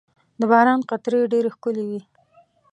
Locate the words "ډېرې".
1.33-1.49